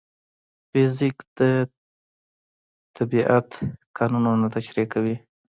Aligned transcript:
فزیک 0.69 1.17
د 1.37 1.39
طبیعت 2.97 3.49
قانونونه 3.97 4.45
تشریح 4.55 4.87
کوي. 4.93 5.15